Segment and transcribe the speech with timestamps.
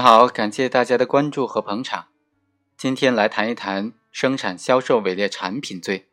[0.00, 2.06] 好，感谢大家的关注和捧场。
[2.76, 6.08] 今天来谈一谈生产销售伪劣产品罪。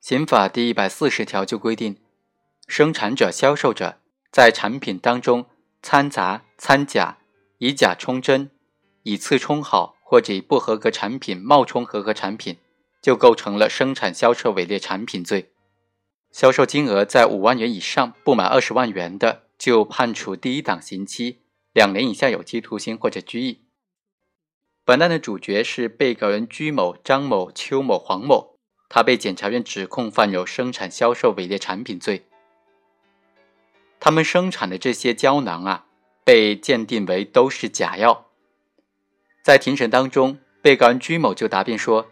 [0.00, 1.96] 刑法第一百四十条就规定，
[2.68, 3.98] 生产者、销售者
[4.30, 5.46] 在产品当中
[5.82, 7.18] 掺杂、掺假、
[7.58, 8.50] 以假充真、
[9.02, 12.58] 以次充好或者以不合格产品冒充合格产品，
[13.02, 15.50] 就构成了生产销售伪劣产品罪。
[16.30, 21.40] 销售金额在五万元以上不满二十万元的，就判处第一档刑期
[21.74, 23.66] 两年以下有期徒刑或者拘役。
[24.84, 28.54] 本案的主角是被告人居某、张某、邱某、黄某。
[28.88, 32.26] 他被检察院指控犯有生产销售伪劣产品罪。
[33.98, 35.86] 他们生产的这些胶囊啊，
[36.22, 38.26] 被鉴定为都是假药。
[39.42, 42.06] 在庭审当中，被告人居某就答辩说，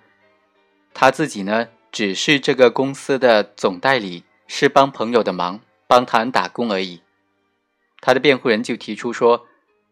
[0.92, 7.02] 他自己呢只是这个公司的总代理，是帮朋友的忙，帮他人打工而已。
[8.00, 9.46] 他的辩护人就提出说，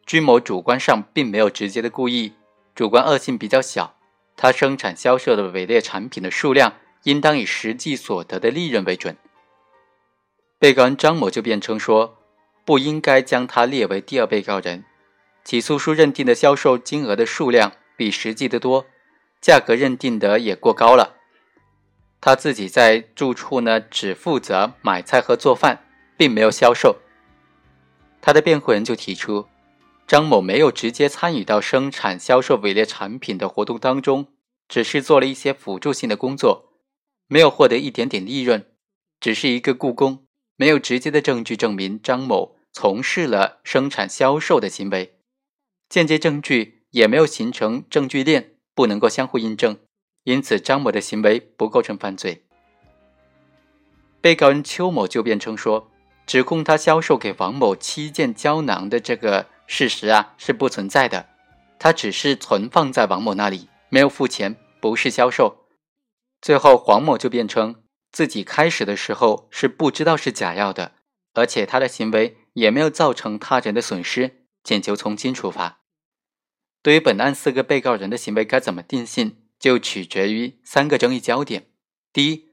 [0.06, 2.32] 居某主观上并没有直接的故意，
[2.74, 3.96] 主观恶性比较小。
[4.36, 9.16] 他生产销售的伪劣产品的数量，应当以实际所得的利润为准。
[10.58, 12.16] 被告人张某就辩称说，
[12.64, 14.84] 不应该将他列为第二被告人。
[15.44, 18.86] 起诉书认定的销售金额的数量比实际的多，
[19.40, 21.16] 价格认定的也过高了。
[22.20, 25.84] 他自己在住处呢，只负责买菜和做饭，
[26.16, 26.96] 并没有销售。
[28.22, 29.49] 他的辩护人就提出。
[30.11, 34.27] 张某没有直接参与到生产销售伪劣产品的活动当中，
[34.66, 36.72] 只是做了一些辅助性的工作，
[37.28, 38.66] 没有获得一点点利润，
[39.20, 45.20] 只是一个雇工，没有直接的证据证明张某从事了生产销售的行为，
[45.88, 49.78] 间接证据也没有形成证据链，不能够相互印证，
[50.25, 52.47] 因此张某的行为不构成犯罪。
[54.20, 55.89] 被告人邱某就辩称说，
[56.30, 59.48] 指控他销售给王某七件胶囊的这个。
[59.66, 61.28] 事实啊是不存在的，
[61.76, 65.66] 他只是存放在王某那里，没有付钱，不是销售。
[66.40, 67.82] 最后黄某就辩称
[68.12, 70.92] 自己开始的时候是不知道是假药的，
[71.34, 75.80] 而且他的行为也没有造成他人的损失，请求从轻处罚。
[76.80, 81.66] 对于本案四个被告人的行为该怎么定性，就取决于三个争议焦点：
[82.12, 82.50] 第一，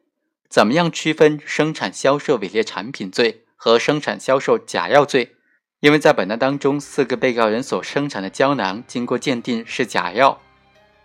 [0.49, 5.35] 怎么样区分生产销售伪劣产品罪和生产销售假药罪？
[5.81, 10.41] 因为在本案当中，四个被告人所生产的胶囊经过鉴定是假药，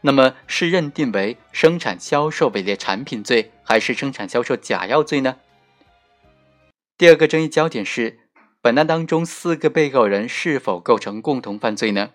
[0.03, 5.37] 那么是认定为生产销售伪劣产品罪，还是生产销售假药罪呢？
[6.97, 8.21] 第二个争议焦点是，
[8.61, 12.11] 本案当中四个被告人是否构成共同犯罪呢？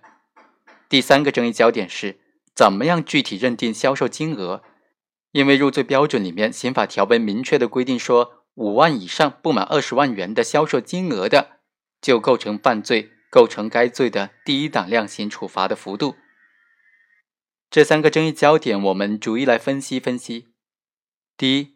[0.90, 2.20] 第三个争议焦点是，
[2.56, 4.64] 怎么样具体认定销售金额？
[5.32, 11.58] 因为入罪标准里面刑法条文明确的规定说，五万以上不满二十万元的销售金额的。
[12.00, 16.16] 就构成犯罪，构成该罪的第一档量刑处罚的幅度。
[17.72, 20.50] 这三个争议焦点，我们逐一来分析分析。
[21.36, 21.76] 第一，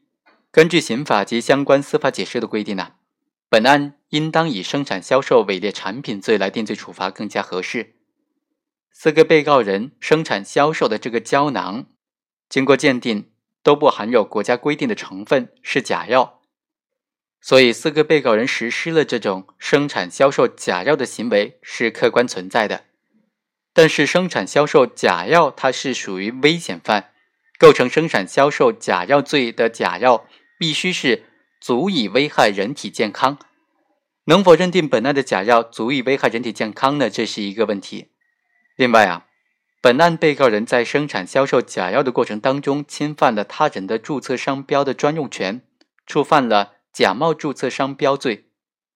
[0.52, 2.94] 根据刑法及相关司法解释的规定呢，
[3.50, 7.96] 本案应当以生产销售伪劣产品罪来定罪处罚更加合适。
[8.92, 11.88] 四个被告人生产销售的这个胶囊，
[12.48, 13.32] 经过鉴定
[13.64, 16.41] 都不含有国家规定的成分，是假药。
[17.44, 22.84] 所以，四个被告人实施了这种生产销售假药的行为是客观存在的。
[23.74, 27.12] 但是，生产销售假药它是属于危险犯，
[27.58, 30.28] 构成生产销售假药罪的假药
[30.60, 31.24] 必须是
[31.60, 33.40] 足以危害人体健康。
[34.26, 37.10] 能否认定本案的假药足以危害人体健康呢？
[37.10, 38.12] 这是一个问题。
[38.76, 39.26] 另外啊，
[39.82, 45.62] 本案被告人在生产销售假药的过程当中，侵犯了他人的注册商标的专用权，
[46.06, 46.74] 触犯了。
[46.94, 48.50] 假冒注册商标罪，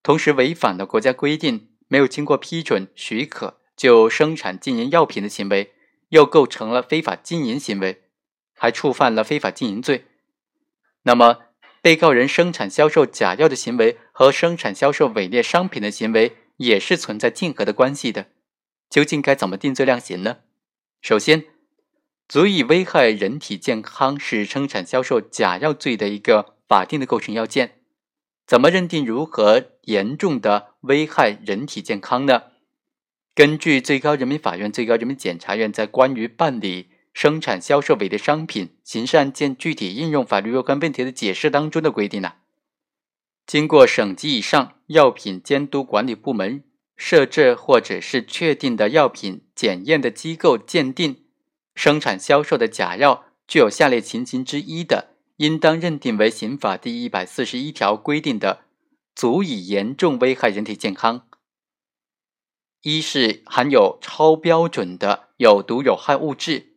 [0.04, 5.74] 同时违反了国家规定，没有经过批准许可就生产经营药品的行为，
[6.10, 8.04] 又构成了非法经营行为，
[8.54, 10.06] 还触犯了非法经营罪。
[11.04, 11.40] 那么，
[11.82, 18.28] 被告人生产销售假药的行为和生产销售伪劣商品的行为也是存在竞合的关系的，
[18.90, 20.40] 究竟该怎么定罪量刑呢？
[21.02, 21.46] 首先，
[22.28, 27.80] 足以危害人体健康是生产销售假药罪的一个法定的构成要件。
[28.46, 32.44] 怎么认定如何严重的危害人体健康呢？
[33.34, 42.34] 根据最高人民法院、最高人民检察院在关于办理生产销售伪劣商品刑事案件具体应用法律若干问题的解释当中的规定呢，
[43.48, 46.64] 经过省级以上药品监督管理部门
[46.96, 51.24] 设置或者是确定的药品检验的机构鉴定
[51.74, 55.15] 生产销售的假药具有下列情形之一的。
[55.38, 58.62] 应当认定为刑法第一百四十一条规定的
[59.14, 61.28] 足以严重危害人体健康。
[62.82, 66.76] 一是含有超标准的有毒有害物质，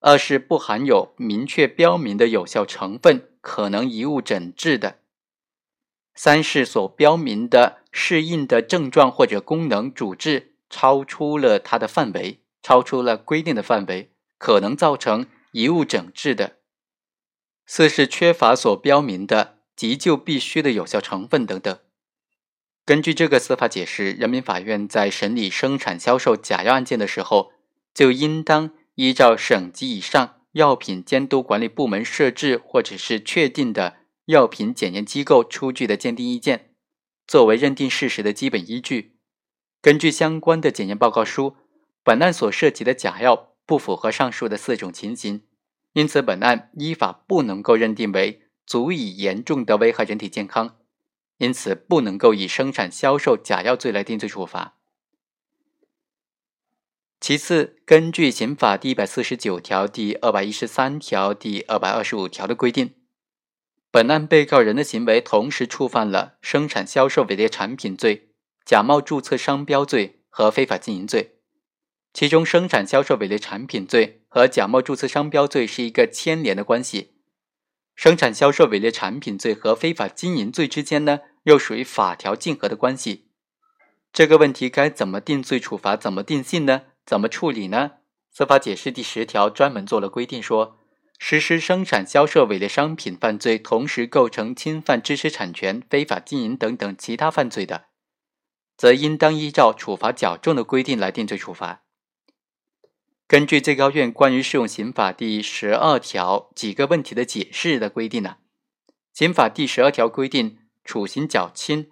[0.00, 4.98] 二是不含有明确标明的有效成分，可能贻误诊治的，
[6.14, 16.56] 三是所标明的适应的症状或者功能主治超出了它的范围，超出了规定的范围，可能造成贻误诊治的，
[17.66, 21.78] 四是缺乏所标明的急救必须的有效成分等等。
[22.84, 27.52] 根据这个司法解释，人民法院在审理生产销售假药案件的时候，
[27.92, 33.96] 就应当依照省级以上药品监督管理部门设置或者是确定的
[34.26, 36.70] 药品检验机构出具的鉴定意见，
[37.26, 39.16] 作为认定事实的基本依据。
[39.82, 41.56] 根据相关的检验报告书，
[42.04, 45.42] 本案所涉及的假药不符合上述的四种情形，
[45.96, 50.76] 因此本案依法不能够认定为足以严重的危害人体健康。
[51.38, 54.76] 因此，不能够以生产销售假药罪来定罪处罚。
[57.18, 62.94] 其次，根据刑法第一百四十九条、第二百一十三条、第二百二十五条的规定，
[63.90, 68.34] 本案被告人的行为同时触犯了生产销售伪劣产品罪、
[68.66, 71.35] 假冒注册商标罪和非法经营罪。
[72.18, 77.12] 其中，生产销售伪劣产品罪和假冒注册商标罪是一个牵连的关系。
[77.94, 83.26] 生产销售伪劣产品罪和非法经营罪之间呢，又属于法条竞合的关系。
[84.14, 85.94] 这个问题该怎么定罪处罚？
[85.94, 86.84] 怎么定性呢？
[87.04, 87.96] 怎么处理呢？
[88.32, 90.78] 司法解释第十条专门做了规定，说
[91.18, 97.88] 实施生产销售伪劣商品犯罪，同时构成侵犯知识产权、非法经营等等其他犯罪的，
[98.78, 101.82] 则应当依照处罚较重的规定来定罪处罚。
[103.28, 108.36] 根据最高院关于适用刑法第十二条几个问题的解释的规定呢，
[109.12, 111.90] 刑法第十二条规定，处刑较轻，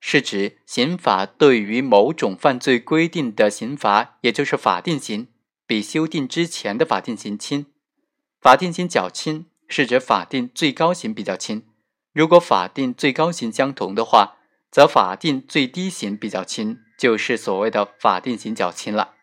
[0.00, 5.28] 是指刑法对于某种犯罪规定的刑罚，也就是法定刑，
[5.68, 7.66] 比修订之前的法定刑轻。
[8.40, 11.62] 法定刑较轻，是指法定最高刑比较轻。
[12.12, 14.38] 如果法定最高刑相同的话，
[14.72, 19.14] 则法定最低刑比较轻，就是所谓的法定刑较轻了。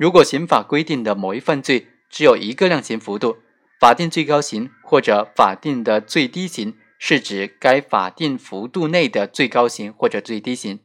[0.00, 3.36] 如果刑法规定的某一犯罪只有一个量刑幅度，
[3.78, 10.80] 法定最高刑或者法定的最低刑是指该法定幅度内的最高刑或者最低刑。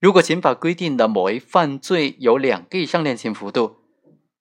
[0.00, 3.76] 如果刑法规定的某一犯罪有两个以上量刑幅度，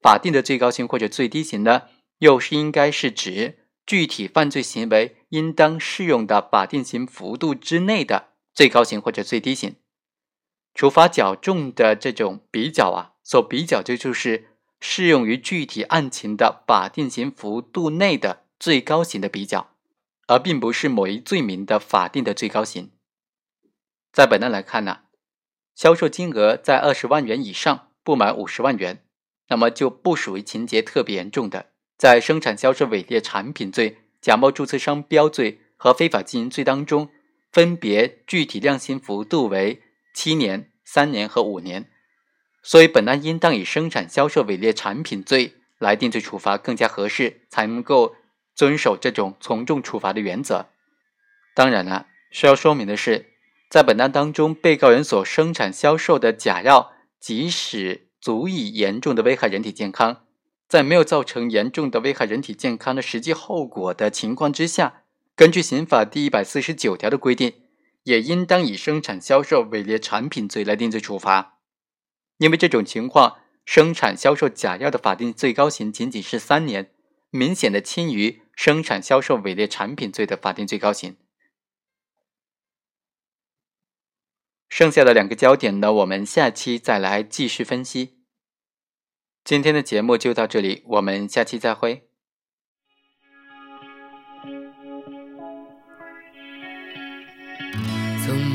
[0.02, 1.82] 法定的最高刑或者最低刑呢，
[2.20, 9.76] 又是应该是指具体犯罪行为应当适用的法定刑幅度之内的最高刑或者最低刑。
[10.75, 13.13] 处罚较重的这种比较啊。
[13.24, 14.50] 所比较的就是
[14.80, 19.72] 适用于具体案情的法定刑幅度内的最高刑的比较，
[20.27, 22.92] 而并不是某一罪名的法定的最高刑。
[24.13, 25.00] 在本案来看呢，
[25.74, 29.04] 销售金额在二十万元以上不满五十万元，
[29.50, 37.10] 那么就不属于情节特别严重的，在生产销售伪劣产品罪、假冒注册商标罪和非法经营罪当中，
[37.51, 39.81] 分别具体量刑幅度为
[40.16, 41.88] 七年、三年和五年。
[42.64, 48.16] 所以，本案应当以生产销售伪劣产品罪来定罪处罚更加合适，才能够
[48.56, 50.70] 遵守这种从重处罚的原则。
[51.54, 53.34] 当然了，需要说明的是，
[53.70, 60.24] 在本案当中，被告人所生产销售的假药，即使足以严重的危害人体健康，
[60.68, 65.04] 在没有造成严重的危害人体健康的实际后果的情况之下，
[65.36, 67.54] 根据刑法第一百四十九条的规定，
[68.06, 71.60] 也应当以生产销售伪劣产品罪来定罪处罚。
[72.38, 76.92] 因为这种情况，生产销售假药的法定最高刑仅仅是三年，
[77.30, 81.18] 明显的轻于生产销售伪劣产品罪的法定最高刑。
[84.70, 88.20] 剩下的两个焦点呢，我们下期再来继续分析。
[89.44, 92.10] 今天的节目就到这里，我们下期再会。